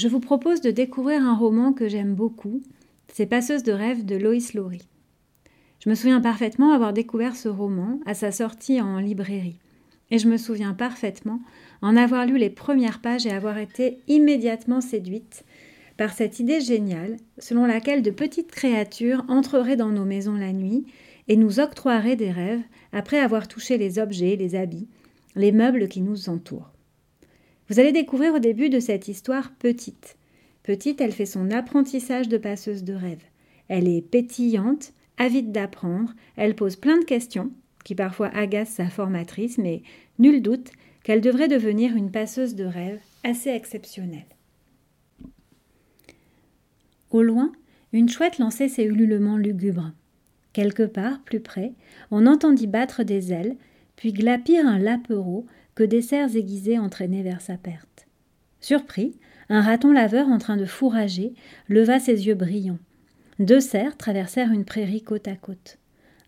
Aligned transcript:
je 0.00 0.08
vous 0.08 0.20
propose 0.20 0.62
de 0.62 0.70
découvrir 0.70 1.22
un 1.22 1.36
roman 1.36 1.74
que 1.74 1.86
j'aime 1.86 2.14
beaucoup, 2.14 2.62
c'est 3.12 3.26
Passeuse 3.26 3.62
de 3.62 3.72
rêve 3.72 4.06
de 4.06 4.16
Loïs 4.16 4.54
Laurie. 4.54 4.88
Je 5.84 5.90
me 5.90 5.94
souviens 5.94 6.22
parfaitement 6.22 6.72
avoir 6.72 6.94
découvert 6.94 7.36
ce 7.36 7.50
roman 7.50 8.00
à 8.06 8.14
sa 8.14 8.32
sortie 8.32 8.80
en 8.80 8.98
librairie. 8.98 9.58
Et 10.10 10.16
je 10.16 10.26
me 10.26 10.38
souviens 10.38 10.72
parfaitement 10.72 11.40
en 11.82 11.98
avoir 11.98 12.24
lu 12.24 12.38
les 12.38 12.48
premières 12.48 13.02
pages 13.02 13.26
et 13.26 13.30
avoir 13.30 13.58
été 13.58 13.98
immédiatement 14.08 14.80
séduite 14.80 15.44
par 15.98 16.14
cette 16.14 16.40
idée 16.40 16.62
géniale 16.62 17.18
selon 17.36 17.66
laquelle 17.66 18.00
de 18.00 18.10
petites 18.10 18.50
créatures 18.50 19.26
entreraient 19.28 19.76
dans 19.76 19.90
nos 19.90 20.06
maisons 20.06 20.34
la 20.34 20.54
nuit 20.54 20.86
et 21.28 21.36
nous 21.36 21.60
octroieraient 21.60 22.16
des 22.16 22.30
rêves 22.30 22.62
après 22.92 23.18
avoir 23.18 23.48
touché 23.48 23.76
les 23.76 23.98
objets, 23.98 24.36
les 24.36 24.54
habits, 24.54 24.88
les 25.36 25.52
meubles 25.52 25.88
qui 25.88 26.00
nous 26.00 26.30
entourent. 26.30 26.72
Vous 27.70 27.78
allez 27.78 27.92
découvrir 27.92 28.34
au 28.34 28.40
début 28.40 28.68
de 28.68 28.80
cette 28.80 29.06
histoire 29.06 29.52
petite. 29.52 30.16
Petite, 30.64 31.00
elle 31.00 31.12
fait 31.12 31.24
son 31.24 31.52
apprentissage 31.52 32.28
de 32.28 32.36
passeuse 32.36 32.82
de 32.82 32.94
rêve. 32.94 33.22
Elle 33.68 33.86
est 33.86 34.02
pétillante, 34.02 34.92
avide 35.18 35.52
d'apprendre, 35.52 36.12
elle 36.34 36.56
pose 36.56 36.74
plein 36.74 36.98
de 36.98 37.04
questions, 37.04 37.52
qui 37.84 37.94
parfois 37.94 38.26
agacent 38.34 38.74
sa 38.74 38.88
formatrice, 38.88 39.56
mais 39.56 39.82
nul 40.18 40.42
doute 40.42 40.72
qu'elle 41.04 41.20
devrait 41.20 41.46
devenir 41.46 41.94
une 41.94 42.10
passeuse 42.10 42.56
de 42.56 42.64
rêve 42.64 42.98
assez 43.22 43.50
exceptionnelle. 43.50 44.26
Au 47.12 47.22
loin, 47.22 47.52
une 47.92 48.08
chouette 48.08 48.38
lançait 48.38 48.68
ses 48.68 48.82
ululements 48.82 49.36
lugubres. 49.36 49.92
Quelque 50.52 50.82
part, 50.82 51.22
plus 51.22 51.40
près, 51.40 51.74
on 52.10 52.26
entendit 52.26 52.66
battre 52.66 53.04
des 53.04 53.32
ailes, 53.32 53.56
puis 53.94 54.12
glapir 54.12 54.66
un 54.66 54.78
lapereau 54.78 55.46
que 55.80 55.84
des 55.86 56.02
cerfs 56.02 56.36
aiguisés 56.36 56.78
entraînaient 56.78 57.22
vers 57.22 57.40
sa 57.40 57.56
perte. 57.56 58.06
Surpris, 58.60 59.18
un 59.48 59.62
raton 59.62 59.92
laveur 59.92 60.28
en 60.28 60.36
train 60.36 60.58
de 60.58 60.66
fourrager 60.66 61.32
leva 61.68 61.98
ses 61.98 62.26
yeux 62.26 62.34
brillants. 62.34 62.78
Deux 63.38 63.60
cerfs 63.60 63.96
traversèrent 63.96 64.52
une 64.52 64.66
prairie 64.66 65.00
côte 65.00 65.26
à 65.26 65.36
côte. 65.36 65.78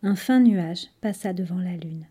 Un 0.03 0.17
fin 0.17 0.41
nuage 0.41 0.87
passa 1.03 1.35
devant 1.35 1.59
la 1.59 1.77
lune. 1.77 2.07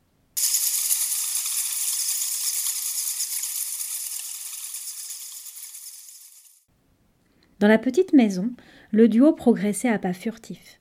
Dans 7.57 7.67
la 7.67 7.79
petite 7.79 8.13
maison, 8.13 8.51
le 8.91 9.07
duo 9.07 9.33
progressait 9.33 9.89
à 9.89 9.97
pas 9.97 10.13
furtifs. 10.13 10.79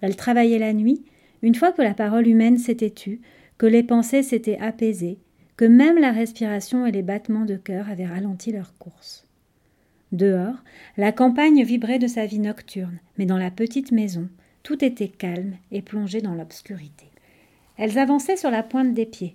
Elle 0.00 0.16
travaillait 0.16 0.58
la 0.58 0.72
nuit, 0.72 1.04
une 1.42 1.54
fois 1.54 1.72
que 1.72 1.82
la 1.82 1.92
parole 1.92 2.26
humaine 2.26 2.56
s'était 2.56 2.88
tue, 2.88 3.20
que 3.58 3.66
les 3.66 3.82
pensées 3.82 4.22
s'étaient 4.22 4.58
apaisées, 4.58 5.18
que 5.58 5.64
même 5.64 5.98
la 5.98 6.12
respiration 6.12 6.86
et 6.86 6.92
les 6.92 7.02
battements 7.02 7.44
de 7.44 7.56
cœur 7.56 7.90
avaient 7.90 8.06
ralenti 8.06 8.52
leur 8.52 8.78
course. 8.78 9.26
Dehors, 10.12 10.54
la 10.96 11.10
campagne 11.10 11.64
vibrait 11.64 11.98
de 11.98 12.06
sa 12.06 12.26
vie 12.26 12.38
nocturne, 12.38 13.00
mais 13.18 13.26
dans 13.26 13.36
la 13.36 13.50
petite 13.50 13.90
maison, 13.90 14.28
tout 14.62 14.84
était 14.84 15.08
calme 15.08 15.56
et 15.72 15.82
plongé 15.82 16.20
dans 16.20 16.36
l'obscurité. 16.36 17.06
Elles 17.76 17.98
avançaient 17.98 18.36
sur 18.36 18.52
la 18.52 18.62
pointe 18.62 18.94
des 18.94 19.04
pieds. 19.04 19.34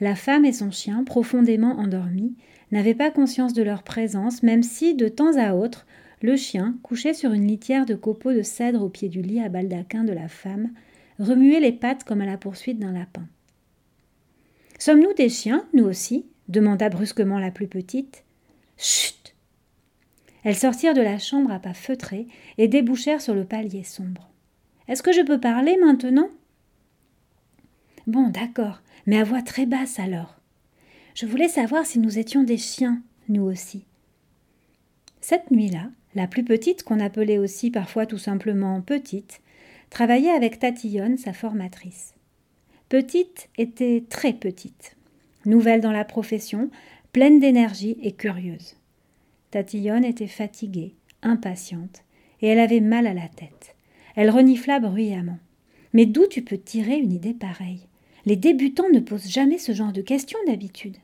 La 0.00 0.14
femme 0.14 0.46
et 0.46 0.54
son 0.54 0.70
chien, 0.70 1.04
profondément 1.04 1.78
endormis, 1.78 2.34
n'avaient 2.72 2.94
pas 2.94 3.10
conscience 3.10 3.52
de 3.52 3.62
leur 3.62 3.82
présence, 3.82 4.42
même 4.42 4.62
si, 4.62 4.94
de 4.94 5.08
temps 5.08 5.36
à 5.36 5.52
autre, 5.52 5.86
le 6.22 6.36
chien, 6.36 6.76
couché 6.82 7.12
sur 7.12 7.34
une 7.34 7.46
litière 7.46 7.84
de 7.84 7.94
copeaux 7.94 8.32
de 8.32 8.42
cèdre 8.42 8.82
au 8.82 8.88
pied 8.88 9.10
du 9.10 9.20
lit 9.20 9.40
à 9.40 9.50
baldaquin 9.50 10.04
de 10.04 10.14
la 10.14 10.28
femme, 10.28 10.70
remuait 11.18 11.60
les 11.60 11.72
pattes 11.72 12.04
comme 12.04 12.22
à 12.22 12.26
la 12.26 12.38
poursuite 12.38 12.78
d'un 12.78 12.92
lapin. 12.92 13.26
Sommes-nous 14.78 15.12
des 15.14 15.28
chiens, 15.28 15.66
nous 15.74 15.84
aussi 15.84 16.26
demanda 16.48 16.88
brusquement 16.88 17.38
la 17.38 17.50
plus 17.50 17.66
petite. 17.66 18.24
Chut 18.76 19.34
Elles 20.44 20.56
sortirent 20.56 20.94
de 20.94 21.02
la 21.02 21.18
chambre 21.18 21.50
à 21.50 21.58
pas 21.58 21.74
feutrés 21.74 22.26
et 22.56 22.68
débouchèrent 22.68 23.20
sur 23.20 23.34
le 23.34 23.44
palier 23.44 23.84
sombre. 23.84 24.30
Est-ce 24.86 25.02
que 25.02 25.12
je 25.12 25.20
peux 25.20 25.40
parler 25.40 25.76
maintenant? 25.84 26.30
Bon, 28.06 28.28
d'accord, 28.28 28.80
mais 29.06 29.18
à 29.18 29.24
voix 29.24 29.42
très 29.42 29.66
basse 29.66 29.98
alors. 29.98 30.36
Je 31.14 31.26
voulais 31.26 31.48
savoir 31.48 31.84
si 31.84 31.98
nous 31.98 32.18
étions 32.18 32.44
des 32.44 32.56
chiens, 32.56 33.02
nous 33.28 33.42
aussi. 33.42 33.84
Cette 35.20 35.50
nuit-là, 35.50 35.90
la 36.14 36.26
plus 36.26 36.44
petite, 36.44 36.84
qu'on 36.84 37.00
appelait 37.00 37.38
aussi 37.38 37.70
parfois 37.70 38.06
tout 38.06 38.16
simplement 38.16 38.80
petite, 38.80 39.42
travaillait 39.90 40.30
avec 40.30 40.58
Tatillonne, 40.58 41.18
sa 41.18 41.32
formatrice. 41.32 42.14
Petite 42.88 43.50
était 43.58 44.02
très 44.08 44.32
petite, 44.32 44.96
nouvelle 45.44 45.82
dans 45.82 45.92
la 45.92 46.06
profession, 46.06 46.70
pleine 47.12 47.38
d'énergie 47.38 47.98
et 48.02 48.12
curieuse. 48.12 48.76
Tatillonne 49.50 50.06
était 50.06 50.26
fatiguée, 50.26 50.94
impatiente, 51.20 52.02
et 52.40 52.46
elle 52.46 52.58
avait 52.58 52.80
mal 52.80 53.06
à 53.06 53.12
la 53.12 53.28
tête. 53.28 53.76
Elle 54.16 54.30
renifla 54.30 54.80
bruyamment. 54.80 55.38
Mais 55.92 56.06
d'où 56.06 56.26
tu 56.28 56.40
peux 56.40 56.56
tirer 56.56 56.96
une 56.96 57.12
idée 57.12 57.34
pareille? 57.34 57.86
Les 58.24 58.36
débutants 58.36 58.88
ne 58.90 59.00
posent 59.00 59.28
jamais 59.28 59.58
ce 59.58 59.72
genre 59.72 59.92
de 59.92 60.00
questions 60.00 60.38
d'habitude. 60.46 60.96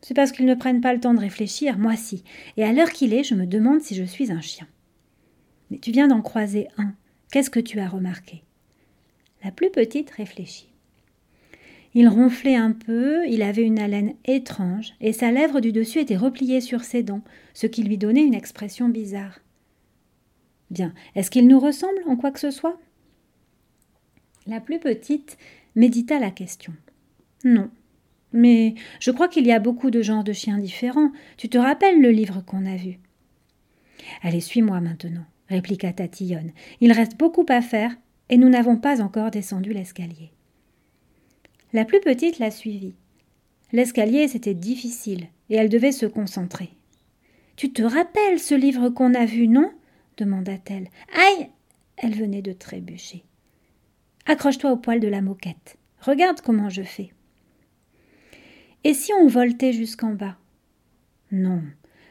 C'est 0.00 0.14
parce 0.14 0.32
qu'ils 0.32 0.46
ne 0.46 0.54
prennent 0.54 0.80
pas 0.80 0.94
le 0.94 1.00
temps 1.00 1.12
de 1.12 1.20
réfléchir, 1.20 1.76
moi 1.78 1.96
si, 1.96 2.24
et 2.56 2.64
à 2.64 2.72
l'heure 2.72 2.90
qu'il 2.90 3.12
est, 3.12 3.24
je 3.24 3.34
me 3.34 3.46
demande 3.46 3.82
si 3.82 3.94
je 3.94 4.04
suis 4.04 4.32
un 4.32 4.40
chien. 4.40 4.66
Mais 5.70 5.76
tu 5.76 5.90
viens 5.90 6.08
d'en 6.08 6.22
croiser 6.22 6.68
un. 6.78 6.94
Qu'est-ce 7.30 7.50
que 7.50 7.60
tu 7.60 7.80
as 7.80 7.88
remarqué? 7.88 8.44
La 9.44 9.50
plus 9.50 9.70
petite 9.70 10.10
réfléchit. 10.10 10.70
Il 11.98 12.08
ronflait 12.08 12.56
un 12.56 12.72
peu, 12.72 13.26
il 13.26 13.40
avait 13.40 13.62
une 13.62 13.78
haleine 13.78 14.16
étrange, 14.26 14.92
et 15.00 15.14
sa 15.14 15.32
lèvre 15.32 15.62
du 15.62 15.72
dessus 15.72 16.00
était 16.00 16.14
repliée 16.14 16.60
sur 16.60 16.84
ses 16.84 17.02
dents, 17.02 17.22
ce 17.54 17.66
qui 17.66 17.82
lui 17.82 17.96
donnait 17.96 18.26
une 18.26 18.34
expression 18.34 18.90
bizarre. 18.90 19.40
Bien, 20.70 20.92
est-ce 21.14 21.30
qu'il 21.30 21.48
nous 21.48 21.58
ressemble 21.58 22.02
en 22.06 22.16
quoi 22.16 22.32
que 22.32 22.38
ce 22.38 22.50
soit? 22.50 22.78
La 24.46 24.60
plus 24.60 24.78
petite 24.78 25.38
médita 25.74 26.18
la 26.18 26.30
question. 26.30 26.74
Non. 27.44 27.70
Mais 28.34 28.74
je 29.00 29.10
crois 29.10 29.28
qu'il 29.28 29.46
y 29.46 29.52
a 29.52 29.58
beaucoup 29.58 29.90
de 29.90 30.02
genres 30.02 30.22
de 30.22 30.34
chiens 30.34 30.58
différents. 30.58 31.12
Tu 31.38 31.48
te 31.48 31.56
rappelles 31.56 32.02
le 32.02 32.10
livre 32.10 32.42
qu'on 32.44 32.66
a 32.66 32.76
vu? 32.76 32.98
Allez, 34.20 34.42
suis-moi 34.42 34.82
maintenant, 34.82 35.24
répliqua 35.48 35.94
Tatillonne. 35.94 36.52
Il 36.82 36.92
reste 36.92 37.16
beaucoup 37.16 37.46
à 37.48 37.62
faire, 37.62 37.96
et 38.28 38.36
nous 38.36 38.50
n'avons 38.50 38.76
pas 38.76 39.00
encore 39.00 39.30
descendu 39.30 39.72
l'escalier. 39.72 40.30
La 41.72 41.84
plus 41.84 42.00
petite 42.00 42.38
la 42.38 42.50
suivit. 42.50 42.94
L'escalier, 43.72 44.28
c'était 44.28 44.54
difficile, 44.54 45.28
et 45.50 45.56
elle 45.56 45.68
devait 45.68 45.92
se 45.92 46.06
concentrer. 46.06 46.70
Tu 47.56 47.72
te 47.72 47.82
rappelles 47.82 48.38
ce 48.38 48.54
livre 48.54 48.90
qu'on 48.90 49.14
a 49.14 49.24
vu, 49.24 49.48
non? 49.48 49.72
demanda-t-elle. 50.16 50.88
Aïe 51.14 51.50
Elle 51.96 52.14
venait 52.14 52.42
de 52.42 52.52
trébucher. 52.52 53.24
Accroche-toi 54.26 54.72
au 54.72 54.76
poil 54.76 55.00
de 55.00 55.08
la 55.08 55.22
moquette. 55.22 55.76
Regarde 56.00 56.40
comment 56.40 56.68
je 56.68 56.82
fais. 56.82 57.12
Et 58.84 58.94
si 58.94 59.12
on 59.12 59.26
voltait 59.26 59.72
jusqu'en 59.72 60.12
bas? 60.12 60.36
Non, 61.32 61.62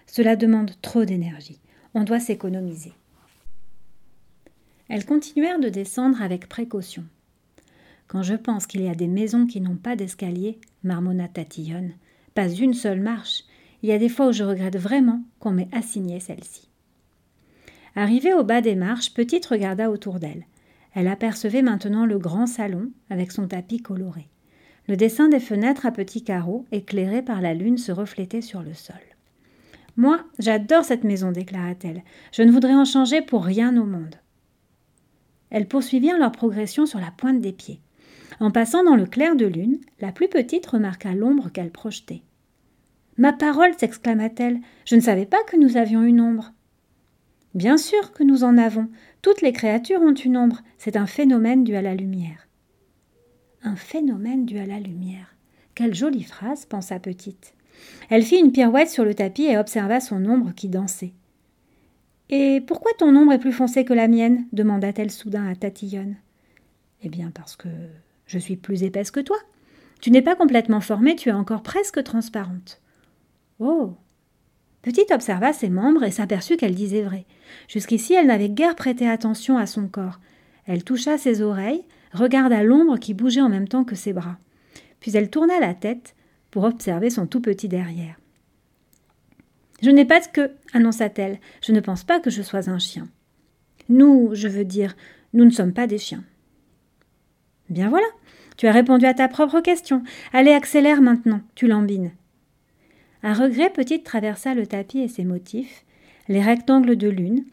cela 0.08 0.36
demande 0.36 0.72
trop 0.82 1.06
d'énergie. 1.06 1.60
On 1.94 2.04
doit 2.04 2.20
s'économiser. 2.20 2.94
Elles 4.90 5.06
continuèrent 5.06 5.60
de 5.60 5.70
descendre 5.70 6.22
avec 6.22 6.48
précaution. 6.48 7.06
Quand 8.08 8.24
je 8.24 8.36
pense 8.36 8.68
qu'il 8.68 8.82
y 8.82 8.90
a 8.90 8.96
des 8.96 9.08
maisons 9.08 9.48
qui 9.48 9.62
n'ont 9.62 9.78
pas 9.78 9.96
d'escalier, 9.96 10.60
marmonna 10.84 11.28
Tatillonne, 11.28 11.94
pas 12.34 12.50
une 12.50 12.74
seule 12.74 13.02
marche, 13.02 13.44
il 13.82 13.90
y 13.90 13.92
a 13.92 13.98
des 13.98 14.10
fois 14.10 14.28
où 14.28 14.32
je 14.32 14.44
regrette 14.44 14.78
vraiment 14.78 15.22
qu'on 15.40 15.52
m'ait 15.52 15.70
assigné 15.72 16.20
celle-ci. 16.20 16.70
Arrivée 17.96 18.34
au 18.34 18.44
bas 18.44 18.62
des 18.62 18.76
marches, 18.76 19.14
Petite 19.14 19.46
regarda 19.46 19.90
autour 19.90 20.20
d'elle. 20.20 20.46
Elle 20.94 21.08
apercevait 21.08 21.62
maintenant 21.62 22.06
le 22.06 22.18
grand 22.18 22.48
salon 22.48 22.92
avec 23.10 23.32
son 23.32 23.48
tapis 23.48 23.82
coloré. 23.82 24.28
Le 24.88 24.98
dessin 24.98 25.30
des 25.30 25.40
fenêtres 25.40 25.86
à 25.86 25.92
petits 25.92 26.24
carreaux, 26.24 26.66
éclairés 26.72 27.22
par 27.22 27.42
la 27.42 27.54
lune, 27.54 27.78
se 27.78 27.92
reflétait 27.92 28.42
sur 28.42 28.62
le 28.62 28.74
sol. 28.74 28.96
Moi, 29.98 30.20
j'adore 30.40 30.84
cette 30.84 31.04
maison, 31.04 31.32
déclara-t-elle. 31.32 32.04
Je 32.32 32.44
ne 32.44 32.52
voudrais 32.52 32.76
en 32.76 32.86
changer 32.86 33.22
pour 33.22 33.46
rien 33.46 33.76
au 33.78 33.86
monde. 33.86 34.16
Elles 35.50 35.68
poursuivirent 35.68 36.20
leur 36.20 36.32
progression 36.32 36.86
sur 36.86 37.00
la 37.00 37.12
pointe 37.12 37.40
des 37.40 37.54
pieds. 37.54 37.80
En 38.40 38.52
passant 38.52 38.84
dans 38.84 38.96
le 38.96 39.06
clair 39.06 39.36
de 39.36 39.46
lune, 39.46 39.80
la 40.00 40.12
plus 40.12 40.28
petite 40.28 40.66
remarqua 40.66 41.14
l'ombre 41.14 41.50
qu'elle 41.50 41.72
projetait. 41.72 42.22
Ma 43.18 43.32
parole 43.32 43.74
s'exclama-t-elle, 43.78 44.60
je 44.86 44.96
ne 44.96 45.02
savais 45.02 45.26
pas 45.26 45.44
que 45.44 45.56
nous 45.56 45.78
avions 45.78 46.04
une 46.04 46.20
ombre. 46.20 46.52
Bien 47.54 47.78
sûr 47.78 48.12
que 48.12 48.24
nous 48.24 48.44
en 48.44 48.58
avons. 48.58 48.90
Toutes 49.22 49.42
les 49.42 49.54
créatures 49.54 50.02
ont 50.02 50.14
une 50.14 50.36
ombre. 50.36 50.62
C'est 50.78 50.98
un 50.98 51.06
phénomène 51.06 51.64
dû 51.64 51.76
à 51.76 51.82
la 51.82 51.96
lumière. 51.96 52.50
Un 53.64 53.78
phénomène 53.78 54.46
dû 54.46 54.60
à 54.60 54.66
la 54.66 54.80
lumière. 54.80 55.34
Quelle 55.74 55.96
jolie 55.96 56.24
phrase, 56.24 56.66
pensa 56.66 57.00
Petite. 57.00 57.54
Elle 58.10 58.24
fit 58.24 58.40
une 58.40 58.52
pirouette 58.52 58.90
sur 58.90 59.06
le 59.06 59.14
tapis 59.14 59.46
et 59.46 59.58
observa 59.58 60.02
son 60.02 60.26
ombre 60.26 60.54
qui 60.54 60.68
dansait. 60.68 61.14
Et 62.30 62.62
pourquoi 62.62 62.92
ton 62.98 63.16
ombre 63.16 63.32
est 63.32 63.40
plus 63.40 63.54
foncée 63.54 63.86
que 63.86 63.94
la 63.94 64.10
mienne? 64.10 64.46
demanda-t-elle 64.52 65.12
soudain 65.12 65.48
à 65.48 65.56
Tatillonne. 65.56 66.18
Eh 67.04 67.10
bien, 67.10 67.32
parce 67.34 67.56
que 67.56 67.70
je 68.26 68.40
suis 68.40 68.56
plus 68.56 68.84
épaisse 68.84 69.12
que 69.12 69.20
toi. 69.20 69.38
Tu 70.02 70.12
n'es 70.12 70.22
pas 70.22 70.36
complètement 70.36 70.82
formée, 70.82 71.16
tu 71.16 71.30
es 71.30 71.34
encore 71.34 71.64
presque 71.64 72.04
transparente. 72.04 72.82
Oh 73.60 73.96
Petite 74.82 75.12
observa 75.12 75.52
ses 75.52 75.70
membres 75.70 76.04
et 76.04 76.12
s'aperçut 76.12 76.58
qu'elle 76.58 76.76
disait 76.76 77.02
vrai. 77.02 77.26
Jusqu'ici, 77.68 78.14
elle 78.14 78.28
n'avait 78.28 78.50
guère 78.50 78.76
prêté 78.76 79.10
attention 79.10 79.58
à 79.58 79.66
son 79.66 79.88
corps. 79.88 80.20
Elle 80.66 80.84
toucha 80.84 81.18
ses 81.18 81.42
oreilles, 81.42 81.84
regarda 82.14 82.62
l'ombre 82.62 83.00
qui 83.00 83.16
bougeait 83.16 83.42
en 83.42 83.50
même 83.50 83.68
temps 83.68 83.84
que 83.84 83.96
ses 83.96 84.14
bras. 84.14 84.38
Puis 85.00 85.16
elle 85.18 85.30
tourna 85.30 85.60
la 85.60 85.74
tête 85.74 86.16
pour 86.52 86.66
observer 86.66 87.10
son 87.10 87.26
tout 87.26 87.42
petit 87.42 87.68
derrière. 87.68 88.16
Je 89.82 89.90
n'ai 89.90 90.06
pas 90.06 90.20
de 90.20 90.28
queue, 90.28 90.52
annonça-t-elle. 90.74 91.40
Je 91.62 91.72
ne 91.72 91.80
pense 91.80 92.04
pas 92.04 92.20
que 92.20 92.30
je 92.30 92.42
sois 92.42 92.70
un 92.70 92.80
chien. 92.80 93.08
Nous, 93.90 94.30
je 94.34 94.48
veux 94.48 94.66
dire, 94.66 94.96
nous 95.34 95.46
ne 95.46 95.50
sommes 95.50 95.74
pas 95.74 95.88
des 95.88 95.98
chiens. 95.98 96.24
Bien 97.70 97.90
voilà, 97.90 98.06
tu 98.58 98.68
as 98.68 98.72
répondu 98.72 99.06
à 99.06 99.14
ta 99.14 99.28
propre 99.28 99.60
question. 99.60 100.04
Allez, 100.34 100.52
accélère 100.52 101.02
maintenant, 101.02 101.42
tu 101.56 101.68
lambines. 101.68 102.12
Un 103.24 103.34
regret, 103.34 103.72
Petite 103.72 104.04
traversa 104.04 104.54
le 104.54 104.68
tapis 104.68 105.00
et 105.00 105.08
ses 105.08 105.24
motifs, 105.24 105.84
les 106.28 106.42
rectangles 106.42 106.96
de 106.96 107.10
lune, 107.10 107.44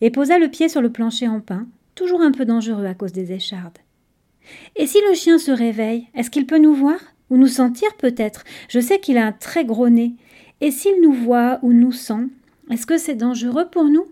et 0.00 0.10
posa 0.10 0.38
le 0.38 0.48
pied 0.48 0.68
sur 0.68 0.82
le 0.82 0.92
plancher 0.92 1.26
en 1.26 1.40
pin, 1.40 1.66
toujours 1.94 2.20
un 2.20 2.30
peu 2.30 2.44
dangereux 2.44 2.86
à 2.86 2.94
cause 2.94 3.12
des 3.12 3.32
échardes. 3.32 3.78
Et 4.76 4.86
si 4.86 4.98
le 5.08 5.14
chien 5.14 5.38
se 5.38 5.50
réveille, 5.50 6.06
est-ce 6.14 6.30
qu'il 6.30 6.46
peut 6.46 6.58
nous 6.58 6.74
voir 6.74 7.00
Ou 7.30 7.36
nous 7.36 7.48
sentir 7.48 7.88
peut-être? 7.96 8.44
Je 8.68 8.78
sais 8.78 9.00
qu'il 9.00 9.18
a 9.18 9.26
un 9.26 9.32
très 9.32 9.64
gros 9.64 9.88
nez. 9.88 10.14
Et 10.60 10.70
s'il 10.70 11.00
nous 11.02 11.12
voit 11.12 11.58
ou 11.62 11.72
nous 11.72 11.92
sent, 11.92 12.28
est-ce 12.70 12.86
que 12.86 12.98
c'est 12.98 13.16
dangereux 13.16 13.68
pour 13.70 13.84
nous? 13.84 14.06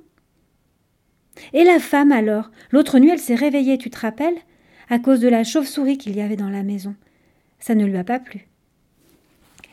Et 1.52 1.64
la 1.64 1.78
femme 1.78 2.12
alors? 2.12 2.50
L'autre 2.70 2.98
nuit, 2.98 3.10
elle 3.10 3.18
s'est 3.20 3.34
réveillée, 3.34 3.78
tu 3.78 3.90
te 3.90 4.00
rappelles? 4.00 4.38
À 4.90 4.98
cause 4.98 5.20
de 5.20 5.28
la 5.28 5.44
chauve-souris 5.44 5.98
qu'il 5.98 6.16
y 6.16 6.20
avait 6.20 6.36
dans 6.36 6.50
la 6.50 6.62
maison. 6.62 6.94
Ça 7.58 7.74
ne 7.74 7.86
lui 7.86 7.96
a 7.96 8.04
pas 8.04 8.18
plu. 8.18 8.46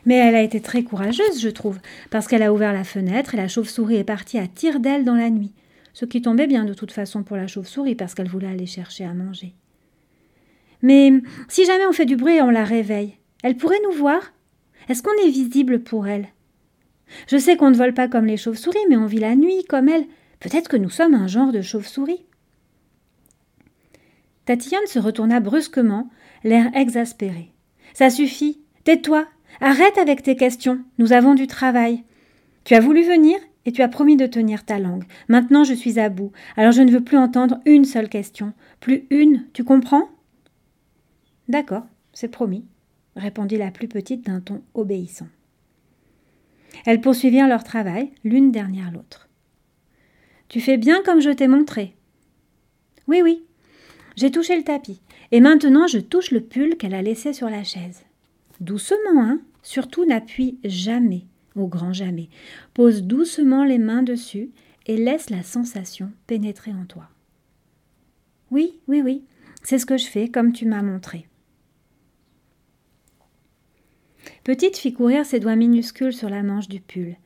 Mais 0.04 0.16
elle 0.16 0.34
a 0.34 0.42
été 0.42 0.60
très 0.60 0.82
courageuse, 0.82 1.40
je 1.40 1.48
trouve, 1.48 1.78
parce 2.10 2.26
qu'elle 2.26 2.42
a 2.42 2.52
ouvert 2.52 2.72
la 2.72 2.84
fenêtre 2.84 3.34
et 3.34 3.36
la 3.36 3.48
chauve-souris 3.48 3.96
est 3.96 4.04
partie 4.04 4.38
à 4.38 4.46
tire 4.46 4.80
d'aile 4.80 5.04
dans 5.04 5.14
la 5.14 5.30
nuit, 5.30 5.52
ce 5.92 6.04
qui 6.04 6.22
tombait 6.22 6.46
bien 6.46 6.64
de 6.64 6.74
toute 6.74 6.92
façon 6.92 7.22
pour 7.22 7.36
la 7.36 7.46
chauve-souris 7.46 7.94
parce 7.94 8.14
qu'elle 8.14 8.28
voulait 8.28 8.48
aller 8.48 8.66
chercher 8.66 9.04
à 9.04 9.14
manger. 9.14 9.54
Mais 10.82 11.12
si 11.48 11.64
jamais 11.64 11.86
on 11.86 11.92
fait 11.92 12.06
du 12.06 12.16
bruit 12.16 12.36
et 12.36 12.42
on 12.42 12.50
la 12.50 12.64
réveille, 12.64 13.16
elle 13.44 13.56
pourrait 13.56 13.80
nous 13.84 13.96
voir? 13.96 14.32
Est-ce 14.88 15.02
qu'on 15.02 15.26
est 15.26 15.30
visible 15.30 15.80
pour 15.80 16.08
elle? 16.08 16.28
Je 17.28 17.36
sais 17.36 17.56
qu'on 17.56 17.70
ne 17.70 17.76
vole 17.76 17.94
pas 17.94 18.08
comme 18.08 18.26
les 18.26 18.36
chauves-souris, 18.36 18.78
mais 18.88 18.96
on 18.96 19.06
vit 19.06 19.20
la 19.20 19.36
nuit 19.36 19.64
comme 19.68 19.88
elle. 19.88 20.06
Peut-être 20.40 20.68
que 20.68 20.76
nous 20.76 20.90
sommes 20.90 21.14
un 21.14 21.28
genre 21.28 21.52
de 21.52 21.62
chauve-souris. 21.62 22.24
Tatillon 24.44 24.80
se 24.86 24.98
retourna 24.98 25.40
brusquement, 25.40 26.10
l'air 26.44 26.70
exaspéré. 26.74 27.52
Ça 27.94 28.10
suffit. 28.10 28.60
Tais-toi. 28.84 29.26
Arrête 29.60 29.98
avec 29.98 30.22
tes 30.22 30.36
questions. 30.36 30.80
Nous 30.98 31.12
avons 31.12 31.34
du 31.34 31.46
travail. 31.46 32.02
Tu 32.64 32.74
as 32.74 32.80
voulu 32.80 33.02
venir 33.02 33.38
et 33.64 33.72
tu 33.72 33.82
as 33.82 33.88
promis 33.88 34.16
de 34.16 34.26
tenir 34.26 34.64
ta 34.64 34.78
langue. 34.78 35.04
Maintenant 35.28 35.64
je 35.64 35.74
suis 35.74 35.98
à 35.98 36.08
bout. 36.08 36.32
Alors 36.56 36.72
je 36.72 36.82
ne 36.82 36.90
veux 36.90 37.02
plus 37.02 37.18
entendre 37.18 37.60
une 37.66 37.84
seule 37.84 38.08
question. 38.08 38.52
Plus 38.80 39.06
une, 39.10 39.46
tu 39.52 39.62
comprends? 39.62 40.08
D'accord, 41.48 41.86
c'est 42.12 42.28
promis, 42.28 42.64
répondit 43.16 43.58
la 43.58 43.70
plus 43.70 43.88
petite 43.88 44.26
d'un 44.26 44.40
ton 44.40 44.62
obéissant. 44.74 45.28
Elles 46.86 47.00
poursuivirent 47.00 47.48
leur 47.48 47.64
travail, 47.64 48.10
l'une 48.24 48.50
derrière 48.50 48.90
l'autre. 48.90 49.28
Tu 50.48 50.60
fais 50.60 50.76
bien 50.76 51.02
comme 51.04 51.20
je 51.20 51.30
t'ai 51.30 51.48
montré. 51.48 51.94
Oui, 53.06 53.20
oui. 53.22 53.44
J'ai 54.16 54.30
touché 54.30 54.56
le 54.56 54.64
tapis, 54.64 55.00
et 55.30 55.40
maintenant 55.40 55.86
je 55.86 55.98
touche 55.98 56.30
le 56.30 56.40
pull 56.40 56.76
qu'elle 56.76 56.94
a 56.94 57.02
laissé 57.02 57.32
sur 57.32 57.48
la 57.48 57.64
chaise. 57.64 58.04
Doucement, 58.60 59.22
hein. 59.22 59.40
Surtout 59.62 60.04
n'appuie 60.04 60.58
jamais, 60.64 61.24
au 61.54 61.66
grand 61.66 61.92
jamais. 61.92 62.28
Pose 62.74 63.02
doucement 63.02 63.64
les 63.64 63.78
mains 63.78 64.02
dessus 64.02 64.50
et 64.86 64.96
laisse 64.96 65.30
la 65.30 65.42
sensation 65.42 66.10
pénétrer 66.26 66.72
en 66.72 66.84
toi. 66.84 67.08
Oui, 68.50 68.80
oui, 68.88 69.00
oui, 69.02 69.22
c'est 69.62 69.78
ce 69.78 69.86
que 69.86 69.96
je 69.96 70.06
fais 70.06 70.28
comme 70.28 70.52
tu 70.52 70.66
m'as 70.66 70.82
montré. 70.82 71.26
Petite 74.44 74.76
fit 74.76 74.92
courir 74.92 75.24
ses 75.24 75.38
doigts 75.38 75.56
minuscules 75.56 76.12
sur 76.12 76.28
la 76.28 76.42
manche 76.42 76.68
du 76.68 76.80
pull, 76.80 77.16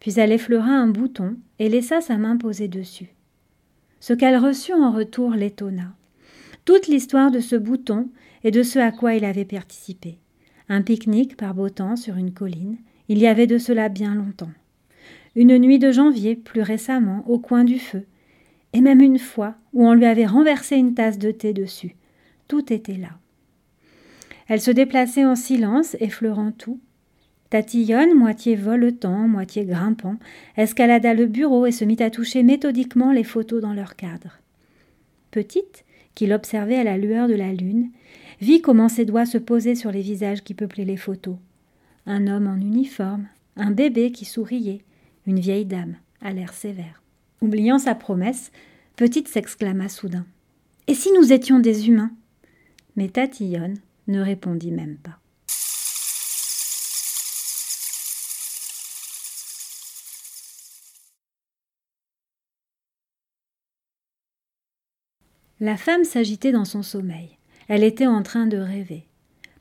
puis 0.00 0.18
elle 0.18 0.32
effleura 0.32 0.70
un 0.70 0.88
bouton 0.88 1.36
et 1.60 1.68
laissa 1.68 2.00
sa 2.00 2.16
main 2.16 2.36
posée 2.36 2.68
dessus. 2.68 3.14
Ce 4.00 4.12
qu'elle 4.12 4.36
reçut 4.36 4.74
en 4.74 4.90
retour 4.90 5.30
l'étonna. 5.30 5.94
Toute 6.64 6.88
l'histoire 6.88 7.30
de 7.30 7.40
ce 7.40 7.56
bouton 7.56 8.08
et 8.42 8.50
de 8.50 8.62
ce 8.62 8.78
à 8.78 8.90
quoi 8.90 9.14
il 9.14 9.24
avait 9.24 9.44
participé. 9.44 10.18
Un 10.68 10.80
pique-nique 10.80 11.36
par 11.36 11.54
beau 11.54 11.68
temps 11.68 11.96
sur 11.96 12.16
une 12.16 12.32
colline, 12.32 12.78
il 13.08 13.18
y 13.18 13.26
avait 13.26 13.46
de 13.46 13.58
cela 13.58 13.90
bien 13.90 14.14
longtemps. 14.14 14.52
Une 15.36 15.58
nuit 15.58 15.78
de 15.78 15.92
janvier, 15.92 16.36
plus 16.36 16.62
récemment, 16.62 17.22
au 17.28 17.38
coin 17.38 17.64
du 17.64 17.78
feu, 17.78 18.04
et 18.72 18.80
même 18.80 19.00
une 19.00 19.18
fois 19.18 19.56
où 19.72 19.86
on 19.86 19.92
lui 19.92 20.06
avait 20.06 20.26
renversé 20.26 20.76
une 20.76 20.94
tasse 20.94 21.18
de 21.18 21.30
thé 21.30 21.52
dessus. 21.52 21.96
Tout 22.48 22.72
était 22.72 22.96
là. 22.96 23.10
Elle 24.48 24.60
se 24.60 24.70
déplaçait 24.70 25.24
en 25.24 25.36
silence, 25.36 25.96
effleurant 26.00 26.52
tout. 26.52 26.80
Tatillonne, 27.50 28.14
moitié 28.14 28.56
voletant, 28.56 29.28
moitié 29.28 29.64
grimpant, 29.64 30.16
escalada 30.56 31.14
le 31.14 31.26
bureau 31.26 31.66
et 31.66 31.72
se 31.72 31.84
mit 31.84 32.02
à 32.02 32.10
toucher 32.10 32.42
méthodiquement 32.42 33.12
les 33.12 33.24
photos 33.24 33.60
dans 33.60 33.74
leur 33.74 33.96
cadre. 33.96 34.40
Petite, 35.30 35.83
qui 36.14 36.26
l'observait 36.26 36.78
à 36.78 36.84
la 36.84 36.98
lueur 36.98 37.28
de 37.28 37.34
la 37.34 37.52
lune, 37.52 37.90
vit 38.40 38.60
comment 38.60 38.88
ses 38.88 39.04
doigts 39.04 39.26
se 39.26 39.38
posaient 39.38 39.74
sur 39.74 39.90
les 39.90 40.02
visages 40.02 40.42
qui 40.42 40.54
peuplaient 40.54 40.84
les 40.84 40.96
photos. 40.96 41.36
Un 42.06 42.26
homme 42.26 42.46
en 42.46 42.56
uniforme, 42.56 43.26
un 43.56 43.70
bébé 43.70 44.12
qui 44.12 44.24
souriait, 44.24 44.82
une 45.26 45.40
vieille 45.40 45.66
dame, 45.66 45.96
à 46.20 46.32
l'air 46.32 46.52
sévère. 46.52 47.02
Oubliant 47.40 47.78
sa 47.78 47.94
promesse, 47.94 48.50
Petite 48.96 49.26
s'exclama 49.26 49.88
soudain. 49.88 50.24
Et 50.86 50.94
si 50.94 51.10
nous 51.12 51.32
étions 51.32 51.58
des 51.58 51.88
humains? 51.88 52.12
Mais 52.94 53.08
Tatillonne, 53.08 53.78
ne 54.06 54.20
répondit 54.20 54.70
même 54.70 54.96
pas. 54.96 55.18
La 65.60 65.76
femme 65.76 66.02
s'agitait 66.02 66.50
dans 66.50 66.64
son 66.64 66.82
sommeil. 66.82 67.38
Elle 67.68 67.84
était 67.84 68.08
en 68.08 68.22
train 68.22 68.46
de 68.46 68.56
rêver. 68.56 69.04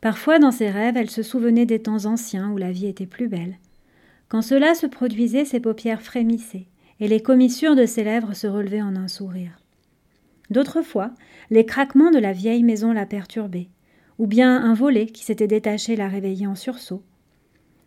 Parfois, 0.01 0.39
dans 0.39 0.51
ses 0.51 0.69
rêves, 0.69 0.97
elle 0.97 1.11
se 1.11 1.21
souvenait 1.21 1.67
des 1.67 1.81
temps 1.81 2.05
anciens 2.05 2.51
où 2.51 2.57
la 2.57 2.71
vie 2.71 2.87
était 2.87 3.05
plus 3.05 3.27
belle. 3.27 3.57
Quand 4.27 4.41
cela 4.41 4.73
se 4.73 4.87
produisait, 4.87 5.45
ses 5.45 5.59
paupières 5.59 6.01
frémissaient, 6.01 6.65
et 6.99 7.07
les 7.07 7.21
commissures 7.21 7.75
de 7.75 7.85
ses 7.85 8.03
lèvres 8.03 8.33
se 8.33 8.47
relevaient 8.47 8.81
en 8.81 8.95
un 8.95 9.07
sourire. 9.07 9.59
D'autres 10.49 10.81
fois, 10.81 11.11
les 11.51 11.65
craquements 11.65 12.11
de 12.11 12.19
la 12.19 12.33
vieille 12.33 12.63
maison 12.63 12.91
la 12.91 13.05
perturbaient, 13.05 13.69
ou 14.17 14.25
bien 14.25 14.63
un 14.63 14.73
volet 14.73 15.05
qui 15.05 15.23
s'était 15.23 15.47
détaché 15.47 15.95
la 15.95 16.07
réveillait 16.07 16.47
en 16.47 16.55
sursaut. 16.55 17.03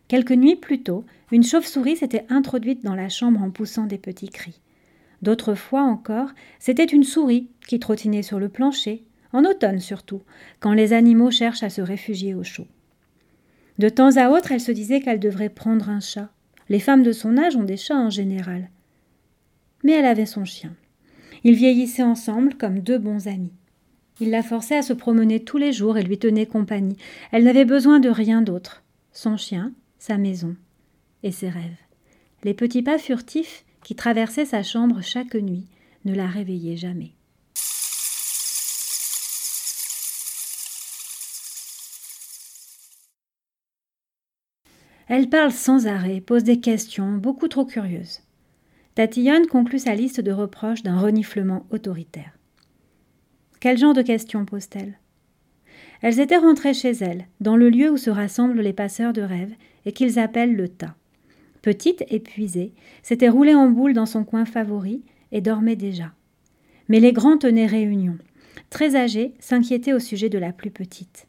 Quelques 0.07 0.31
nuits 0.31 0.55
plus 0.55 0.81
tôt, 0.81 1.03
une 1.31 1.43
chauve-souris 1.43 1.97
s'était 1.97 2.25
introduite 2.29 2.83
dans 2.83 2.95
la 2.95 3.09
chambre 3.09 3.41
en 3.41 3.51
poussant 3.51 3.85
des 3.85 3.97
petits 3.97 4.29
cris. 4.29 4.61
D'autres 5.21 5.55
fois 5.55 5.81
encore, 5.81 6.29
c'était 6.59 6.85
une 6.85 7.03
souris 7.03 7.49
qui 7.67 7.79
trottinait 7.79 8.21
sur 8.21 8.39
le 8.39 8.49
plancher, 8.49 9.03
en 9.33 9.45
automne 9.45 9.79
surtout, 9.79 10.21
quand 10.59 10.73
les 10.73 10.93
animaux 10.93 11.31
cherchent 11.31 11.63
à 11.63 11.69
se 11.69 11.81
réfugier 11.81 12.33
au 12.33 12.43
chaud. 12.43 12.67
De 13.77 13.89
temps 13.89 14.17
à 14.17 14.29
autre, 14.29 14.51
elle 14.51 14.61
se 14.61 14.71
disait 14.71 15.01
qu'elle 15.01 15.19
devrait 15.19 15.49
prendre 15.49 15.89
un 15.89 15.99
chat. 15.99 16.29
Les 16.69 16.79
femmes 16.79 17.03
de 17.03 17.11
son 17.11 17.37
âge 17.37 17.55
ont 17.55 17.63
des 17.63 17.77
chats 17.77 17.97
en 17.97 18.09
général. 18.09 18.69
Mais 19.83 19.93
elle 19.93 20.05
avait 20.05 20.25
son 20.25 20.45
chien. 20.45 20.73
Ils 21.43 21.55
vieillissaient 21.55 22.03
ensemble 22.03 22.55
comme 22.55 22.79
deux 22.79 22.97
bons 22.97 23.27
amis. 23.27 23.53
Il 24.19 24.31
la 24.31 24.41
forçait 24.41 24.77
à 24.77 24.81
se 24.81 24.93
promener 24.93 25.43
tous 25.43 25.57
les 25.57 25.71
jours 25.71 25.97
et 25.97 26.03
lui 26.03 26.17
tenait 26.17 26.47
compagnie. 26.47 26.97
Elle 27.31 27.43
n'avait 27.43 27.65
besoin 27.65 27.99
de 27.99 28.09
rien 28.09 28.41
d'autre. 28.41 28.83
Son 29.11 29.37
chien, 29.37 29.73
sa 29.99 30.17
maison 30.17 30.55
et 31.21 31.31
ses 31.31 31.49
rêves. 31.49 31.77
Les 32.43 32.55
petits 32.55 32.81
pas 32.81 32.97
furtifs 32.97 33.63
qui 33.87 33.95
traversaient 33.95 34.43
sa 34.43 34.63
chambre 34.63 34.99
chaque 35.01 35.35
nuit 35.35 35.65
ne 36.03 36.13
la 36.13 36.27
réveillaient 36.27 36.75
jamais. 36.75 37.13
Elle 45.07 45.29
parle 45.29 45.53
sans 45.53 45.87
arrêt, 45.87 46.19
pose 46.19 46.43
des 46.43 46.59
questions, 46.59 47.13
beaucoup 47.13 47.47
trop 47.47 47.63
curieuses. 47.63 48.19
Tatillonne 48.95 49.47
conclut 49.47 49.79
sa 49.79 49.95
liste 49.95 50.19
de 50.19 50.33
reproches 50.33 50.83
d'un 50.83 50.99
reniflement 50.99 51.65
autoritaire. 51.69 52.37
Quel 53.61 53.77
genre 53.77 53.93
de 53.93 54.01
questions 54.01 54.43
pose-t-elle? 54.43 54.99
Elles 56.01 56.19
étaient 56.19 56.35
rentrées 56.35 56.73
chez 56.73 56.91
elles, 56.91 57.25
dans 57.39 57.55
le 57.55 57.69
lieu 57.69 57.89
où 57.89 57.95
se 57.95 58.09
rassemblent 58.09 58.59
les 58.59 58.73
passeurs 58.73 59.13
de 59.13 59.21
rêves 59.21 59.55
et 59.85 59.93
qu'ils 59.93 60.19
appellent 60.19 60.57
le 60.57 60.67
tas. 60.67 60.97
Petite, 61.67 62.05
épuisée, 62.09 62.71
s'était 63.03 63.27
roulée 63.27 63.53
en 63.53 63.69
boule 63.69 63.91
dans 63.91 64.05
son 64.05 64.23
coin 64.23 64.45
favori 64.45 65.03
et 65.33 65.41
dormait 65.41 65.75
déjà. 65.75 66.13
Mais 66.87 67.01
les 67.01 67.11
grands 67.11 67.37
tenaient 67.37 67.65
réunion. 67.65 68.17
Très 68.69 68.95
âgés, 68.95 69.33
s'inquiétaient 69.41 69.91
au 69.91 69.99
sujet 69.99 70.29
de 70.29 70.37
la 70.37 70.53
plus 70.53 70.71
petite. 70.71 71.27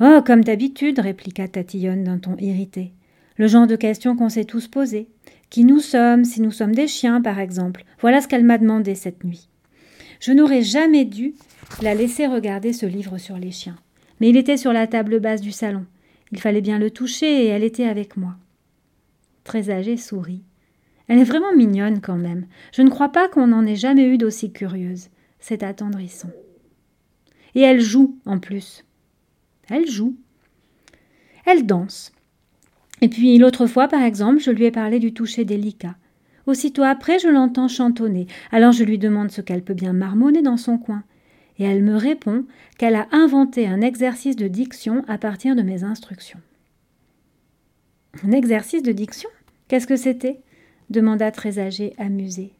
Oh, 0.00 0.22
comme 0.26 0.42
d'habitude, 0.42 0.98
répliqua 0.98 1.46
Tatillonne 1.46 2.02
d'un 2.02 2.18
ton 2.18 2.36
irrité. 2.38 2.90
Le 3.36 3.46
genre 3.46 3.68
de 3.68 3.76
questions 3.76 4.16
qu'on 4.16 4.28
s'est 4.28 4.44
tous 4.44 4.66
posées. 4.66 5.06
Qui 5.50 5.62
nous 5.62 5.78
sommes, 5.78 6.24
si 6.24 6.40
nous 6.40 6.50
sommes 6.50 6.74
des 6.74 6.88
chiens, 6.88 7.22
par 7.22 7.38
exemple. 7.38 7.84
Voilà 8.00 8.20
ce 8.20 8.26
qu'elle 8.26 8.42
m'a 8.42 8.58
demandé 8.58 8.96
cette 8.96 9.22
nuit. 9.22 9.48
Je 10.18 10.32
n'aurais 10.32 10.62
jamais 10.62 11.04
dû 11.04 11.34
la 11.80 11.94
laisser 11.94 12.26
regarder 12.26 12.72
ce 12.72 12.86
livre 12.86 13.18
sur 13.18 13.38
les 13.38 13.52
chiens. 13.52 13.76
Mais 14.18 14.30
il 14.30 14.36
était 14.36 14.56
sur 14.56 14.72
la 14.72 14.88
table 14.88 15.20
basse 15.20 15.42
du 15.42 15.52
salon. 15.52 15.86
Il 16.32 16.40
fallait 16.40 16.60
bien 16.60 16.80
le 16.80 16.90
toucher 16.90 17.44
et 17.44 17.46
elle 17.46 17.62
était 17.62 17.86
avec 17.86 18.16
moi. 18.16 18.34
Très 19.48 19.70
âgée 19.70 19.96
sourit. 19.96 20.42
Elle 21.06 21.20
est 21.20 21.24
vraiment 21.24 21.54
mignonne 21.56 22.02
quand 22.02 22.18
même. 22.18 22.44
Je 22.70 22.82
ne 22.82 22.90
crois 22.90 23.08
pas 23.08 23.30
qu'on 23.30 23.50
en 23.54 23.64
ait 23.64 23.76
jamais 23.76 24.04
eu 24.04 24.18
d'aussi 24.18 24.52
curieuse. 24.52 25.08
C'est 25.40 25.62
attendrissant. 25.62 26.28
Et 27.54 27.62
elle 27.62 27.80
joue 27.80 28.18
en 28.26 28.38
plus. 28.40 28.84
Elle 29.70 29.88
joue. 29.88 30.14
Elle 31.46 31.64
danse. 31.64 32.12
Et 33.00 33.08
puis 33.08 33.38
l'autre 33.38 33.66
fois, 33.66 33.88
par 33.88 34.02
exemple, 34.02 34.38
je 34.38 34.50
lui 34.50 34.66
ai 34.66 34.70
parlé 34.70 34.98
du 34.98 35.14
toucher 35.14 35.46
délicat. 35.46 35.96
Aussitôt 36.44 36.82
après, 36.82 37.18
je 37.18 37.28
l'entends 37.28 37.68
chantonner. 37.68 38.26
Alors 38.52 38.72
je 38.72 38.84
lui 38.84 38.98
demande 38.98 39.30
ce 39.30 39.40
qu'elle 39.40 39.64
peut 39.64 39.72
bien 39.72 39.94
marmonner 39.94 40.42
dans 40.42 40.58
son 40.58 40.76
coin. 40.76 41.04
Et 41.58 41.64
elle 41.64 41.82
me 41.82 41.96
répond 41.96 42.44
qu'elle 42.76 42.96
a 42.96 43.08
inventé 43.12 43.66
un 43.66 43.80
exercice 43.80 44.36
de 44.36 44.46
diction 44.46 45.06
à 45.08 45.16
partir 45.16 45.56
de 45.56 45.62
mes 45.62 45.84
instructions. 45.84 46.42
Un 48.22 48.32
exercice 48.32 48.82
de 48.82 48.92
diction? 48.92 49.30
Qu'est-ce 49.68 49.86
que 49.86 49.96
c'était 49.96 50.40
demanda 50.90 51.30
très 51.30 51.58
âgé, 51.58 51.92
amusé. 51.98 52.52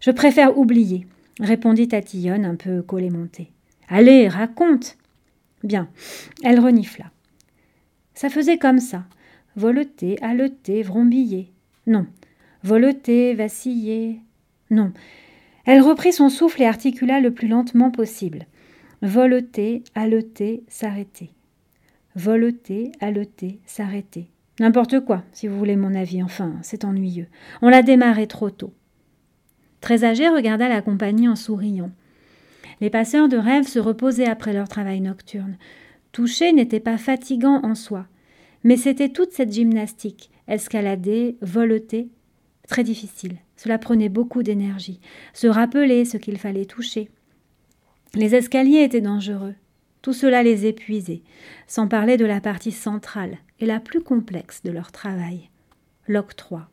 Je 0.00 0.10
préfère 0.10 0.58
oublier, 0.58 1.06
répondit 1.40 1.88
Tatillonne 1.88 2.44
un 2.44 2.56
peu 2.56 2.82
collet-monté. 2.82 3.50
Allez, 3.88 4.28
raconte 4.28 4.96
Bien, 5.62 5.88
elle 6.42 6.60
renifla. 6.60 7.06
Ça 8.14 8.30
faisait 8.30 8.58
comme 8.58 8.78
ça 8.78 9.04
voleter, 9.56 10.22
haleter, 10.22 10.82
vrombiller. 10.82 11.50
Non. 11.86 12.06
Voleter, 12.62 13.34
vaciller. 13.34 14.20
Non. 14.70 14.92
Elle 15.64 15.80
reprit 15.80 16.12
son 16.12 16.28
souffle 16.28 16.62
et 16.62 16.66
articula 16.66 17.20
le 17.20 17.32
plus 17.32 17.48
lentement 17.48 17.90
possible. 17.90 18.46
Voleter, 19.02 19.82
haleter, 19.94 20.62
s'arrêter. 20.68 21.30
Voleter, 22.14 22.92
haleter, 23.00 23.60
s'arrêter. 23.66 24.28
N'importe 24.58 25.00
quoi, 25.00 25.22
si 25.32 25.48
vous 25.48 25.58
voulez 25.58 25.76
mon 25.76 25.94
avis, 25.94 26.22
enfin, 26.22 26.54
c'est 26.62 26.84
ennuyeux. 26.84 27.26
On 27.60 27.68
l'a 27.68 27.82
démarré 27.82 28.26
trop 28.26 28.50
tôt. 28.50 28.72
Très 29.80 30.04
âgé 30.04 30.28
regarda 30.28 30.68
la 30.68 30.80
compagnie 30.80 31.28
en 31.28 31.36
souriant. 31.36 31.90
Les 32.80 32.90
passeurs 32.90 33.28
de 33.28 33.36
rêve 33.36 33.66
se 33.66 33.78
reposaient 33.78 34.28
après 34.28 34.52
leur 34.52 34.68
travail 34.68 35.00
nocturne. 35.00 35.56
Toucher 36.12 36.52
n'était 36.52 36.80
pas 36.80 36.98
fatigant 36.98 37.60
en 37.62 37.74
soi, 37.74 38.06
mais 38.64 38.76
c'était 38.76 39.10
toute 39.10 39.32
cette 39.32 39.52
gymnastique, 39.52 40.30
escalader, 40.48 41.36
voleter, 41.42 42.08
très 42.66 42.84
difficile. 42.84 43.36
Cela 43.56 43.78
prenait 43.78 44.08
beaucoup 44.08 44.42
d'énergie. 44.42 45.00
Se 45.34 45.46
rappeler 45.46 46.04
ce 46.04 46.16
qu'il 46.16 46.38
fallait 46.38 46.64
toucher. 46.64 47.10
Les 48.14 48.34
escaliers 48.34 48.82
étaient 48.82 49.00
dangereux. 49.00 49.54
Tout 50.06 50.12
cela 50.12 50.44
les 50.44 50.66
épuisait, 50.66 51.22
sans 51.66 51.88
parler 51.88 52.16
de 52.16 52.24
la 52.24 52.40
partie 52.40 52.70
centrale 52.70 53.38
et 53.58 53.66
la 53.66 53.80
plus 53.80 54.00
complexe 54.00 54.62
de 54.62 54.70
leur 54.70 54.92
travail, 54.92 55.50
l'octroi. 56.06 56.70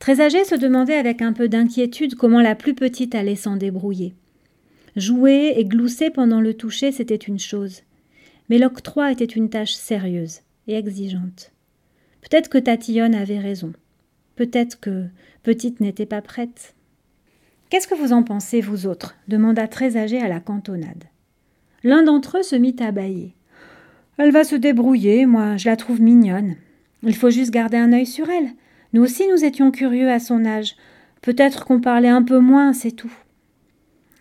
Très 0.00 0.16
se 0.44 0.54
demandait 0.54 0.98
avec 0.98 1.22
un 1.22 1.32
peu 1.32 1.48
d'inquiétude 1.48 2.16
comment 2.16 2.42
la 2.42 2.54
plus 2.54 2.74
petite 2.74 3.14
allait 3.14 3.36
s'en 3.36 3.56
débrouiller. 3.56 4.12
Jouer 4.96 5.54
et 5.56 5.64
glousser 5.64 6.10
pendant 6.10 6.42
le 6.42 6.52
toucher, 6.52 6.92
c'était 6.92 7.16
une 7.16 7.38
chose. 7.38 7.84
Mais 8.50 8.58
l'octroi 8.58 9.10
était 9.10 9.24
une 9.24 9.48
tâche 9.48 9.72
sérieuse 9.72 10.40
exigeante. 10.76 11.54
Peut-être 12.20 12.50
que 12.50 12.58
Tatillonne 12.58 13.14
avait 13.14 13.38
raison. 13.38 13.72
Peut-être 14.36 14.78
que 14.78 15.06
Petite 15.42 15.80
n'était 15.80 16.04
pas 16.04 16.20
prête. 16.20 16.74
Qu'est-ce 17.70 17.88
que 17.88 17.94
vous 17.94 18.12
en 18.12 18.22
pensez, 18.22 18.60
vous 18.60 18.86
autres? 18.86 19.16
demanda 19.26 19.66
très 19.68 19.96
à 20.18 20.28
la 20.28 20.40
cantonade. 20.40 21.04
L'un 21.82 22.02
d'entre 22.02 22.38
eux 22.38 22.42
se 22.42 22.56
mit 22.56 22.76
à 22.80 22.92
bâiller. 22.92 23.34
Elle 24.18 24.32
va 24.32 24.44
se 24.44 24.56
débrouiller, 24.56 25.26
moi 25.26 25.56
je 25.56 25.68
la 25.68 25.76
trouve 25.76 26.00
mignonne. 26.00 26.56
Il 27.02 27.16
faut 27.16 27.30
juste 27.30 27.50
garder 27.50 27.78
un 27.78 27.92
œil 27.92 28.06
sur 28.06 28.28
elle. 28.28 28.50
Nous 28.92 29.02
aussi 29.02 29.26
nous 29.28 29.44
étions 29.44 29.70
curieux 29.70 30.10
à 30.10 30.20
son 30.20 30.44
âge. 30.44 30.76
Peut-être 31.22 31.64
qu'on 31.64 31.80
parlait 31.80 32.08
un 32.08 32.22
peu 32.22 32.38
moins, 32.38 32.72
c'est 32.72 32.90
tout. 32.92 33.12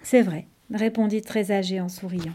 C'est 0.04 0.22
vrai, 0.22 0.48
répondit 0.74 1.22
très 1.22 1.51
âgé 1.51 1.82
en 1.82 1.89
souriant. 1.89 2.34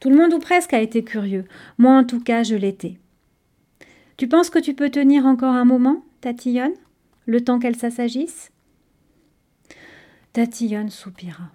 Tout 0.00 0.08
le 0.08 0.16
monde 0.16 0.32
ou 0.32 0.38
presque 0.38 0.72
a 0.72 0.80
été 0.80 1.04
curieux. 1.04 1.44
Moi 1.78 1.92
en 1.92 2.04
tout 2.04 2.20
cas 2.20 2.42
je 2.42 2.54
l'étais. 2.54 2.96
Tu 4.16 4.28
penses 4.28 4.50
que 4.50 4.58
tu 4.58 4.74
peux 4.74 4.90
tenir 4.90 5.26
encore 5.26 5.54
un 5.54 5.64
moment, 5.64 6.02
Tatillonne, 6.20 6.74
le 7.26 7.40
temps 7.42 7.58
qu'elle 7.58 7.76
s'assagisse? 7.76 8.50
Tatillonne 10.32 10.90
soupira. 10.90 11.50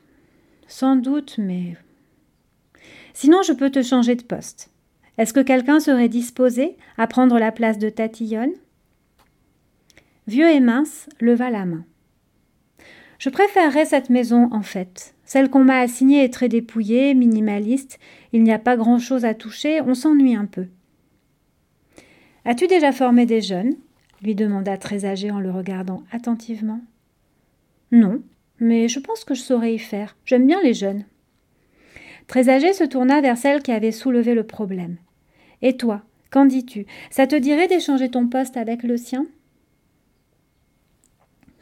Sans 0.67 0.96
doute, 0.96 1.38
mais. 1.38 1.75
Sinon, 3.19 3.41
je 3.41 3.51
peux 3.51 3.71
te 3.71 3.81
changer 3.81 4.13
de 4.13 4.21
poste. 4.21 4.69
Est-ce 5.17 5.33
que 5.33 5.39
quelqu'un 5.39 5.79
serait 5.79 6.07
disposé 6.07 6.77
à 7.00 7.07
prendre 7.07 7.39
la 7.39 7.51
place 7.51 7.79
de 7.79 7.89
Tatillonne? 7.89 8.53
Vieux 10.27 10.47
et 10.47 10.59
mince 10.59 11.09
leva 11.19 11.50
la 11.50 11.65
main. 11.65 11.83
Je 13.17 13.31
préférerais 13.31 13.86
cette 13.86 14.12
maison, 14.12 14.50
en 14.51 14.62
fait. 14.62 15.15
Celle 15.25 15.50
qu'on 15.50 15.63
m'a 15.63 15.79
assignée 15.79 16.24
est 16.24 16.31
très 16.31 16.47
dépouillée, 16.47 17.15
minimaliste, 17.15 17.97
il 18.33 18.43
n'y 18.43 18.53
a 18.53 18.59
pas 18.59 18.77
grand-chose 18.77 19.25
à 19.25 19.33
toucher, 19.33 19.81
on 19.81 19.95
s'ennuie 19.95 20.36
un 20.36 20.45
peu. 20.45 20.67
As-tu 22.45 22.67
déjà 22.67 22.91
formé 22.91 23.25
des 23.25 23.41
jeunes? 23.41 23.77
lui 24.21 24.36
demanda 24.36 24.77
très 24.77 25.05
âgé 25.05 25.31
en 25.31 25.39
le 25.39 25.50
regardant 25.50 26.03
attentivement. 26.12 26.81
Non, 27.91 28.21
mais 28.59 28.88
je 28.88 29.00
pense 29.00 29.24
que 29.24 29.33
je 29.33 29.41
saurais 29.41 29.74
y 29.74 29.79
faire. 29.79 30.15
J'aime 30.24 30.45
bien 30.45 30.62
les 30.62 30.75
jeunes. 30.75 31.05
Très 32.27 32.50
âgé 32.50 32.74
se 32.74 32.84
tourna 32.84 33.22
vers 33.22 33.38
celle 33.38 33.63
qui 33.63 33.72
avait 33.72 33.91
soulevé 33.91 34.36
le 34.36 34.43
problème. 34.43 34.98
Et 35.62 35.77
toi, 35.77 36.03
qu'en 36.29 36.46
dis-tu? 36.46 36.86
Ça 37.10 37.25
te 37.25 37.36
dirait 37.36 37.67
d'échanger 37.67 38.10
ton 38.10 38.27
poste 38.27 38.57
avec 38.57 38.84
le 38.84 38.98
sien? 38.98 39.25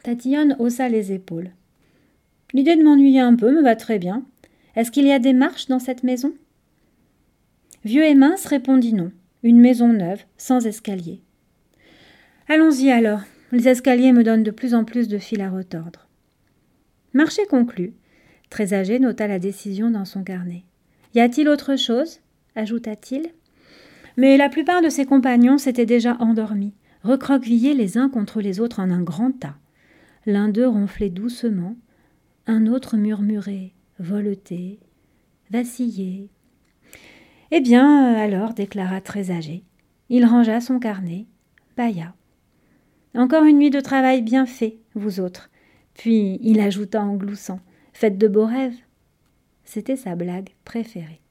Tatillonne 0.02 0.56
haussa 0.58 0.88
les 0.88 1.12
épaules. 1.12 1.50
L'idée 2.52 2.76
de 2.76 2.82
m'ennuyer 2.82 3.20
un 3.20 3.34
peu 3.34 3.50
me 3.50 3.62
va 3.62 3.76
très 3.76 3.98
bien. 3.98 4.24
Est-ce 4.74 4.90
qu'il 4.90 5.06
y 5.06 5.12
a 5.12 5.18
des 5.18 5.32
marches 5.32 5.66
dans 5.66 5.78
cette 5.78 6.02
maison? 6.02 6.34
Vieux 7.84 8.04
et 8.04 8.14
mince 8.14 8.46
répondit 8.46 8.92
non. 8.92 9.12
Une 9.42 9.60
maison 9.60 9.88
neuve, 9.88 10.24
sans 10.36 10.66
escalier. 10.66 11.20
Allons-y 12.48 12.90
alors. 12.90 13.20
Les 13.52 13.68
escaliers 13.68 14.12
me 14.12 14.24
donnent 14.24 14.42
de 14.42 14.50
plus 14.50 14.74
en 14.74 14.84
plus 14.84 15.06
de 15.06 15.18
fil 15.18 15.40
à 15.40 15.50
retordre. 15.50 16.08
Marché 17.12 17.42
conclu. 17.48 17.94
Très 18.50 18.74
âgé 18.74 18.98
nota 18.98 19.26
la 19.26 19.38
décision 19.38 19.90
dans 19.90 20.04
son 20.04 20.22
carnet. 20.22 20.64
Y 21.14 21.20
a-t-il 21.20 21.48
autre 21.48 21.76
chose? 21.76 22.20
ajouta-t-il. 22.54 23.26
Mais 24.16 24.36
la 24.36 24.48
plupart 24.48 24.80
de 24.80 24.88
ses 24.88 25.04
compagnons 25.04 25.58
s'étaient 25.58 25.84
déjà 25.84 26.16
endormis, 26.20 26.72
recroquevillés 27.02 27.74
les 27.74 27.98
uns 27.98 28.08
contre 28.08 28.40
les 28.40 28.60
autres 28.60 28.80
en 28.80 28.90
un 28.90 29.02
grand 29.02 29.32
tas. 29.32 29.56
L'un 30.24 30.48
d'eux 30.48 30.66
ronflait 30.66 31.10
doucement, 31.10 31.76
un 32.46 32.66
autre 32.66 32.96
murmurait, 32.96 33.72
voletait, 33.98 34.78
vacillait, 35.50 36.30
eh 37.52 37.60
bien, 37.60 38.14
alors, 38.14 38.54
déclara 38.54 39.00
très 39.00 39.30
âgé. 39.30 39.62
Il 40.08 40.24
rangea 40.24 40.60
son 40.60 40.78
carnet, 40.78 41.26
bailla. 41.76 42.14
Encore 43.14 43.44
une 43.44 43.58
nuit 43.58 43.70
de 43.70 43.80
travail 43.80 44.22
bien 44.22 44.46
fait, 44.46 44.78
vous 44.94 45.20
autres. 45.20 45.50
Puis 45.94 46.38
il 46.42 46.60
ajouta 46.60 47.02
en 47.02 47.14
gloussant 47.14 47.60
Faites 47.98 48.18
de 48.18 48.28
beaux 48.28 48.44
rêves. 48.44 48.76
C'était 49.64 49.96
sa 49.96 50.16
blague 50.16 50.50
préférée. 50.66 51.22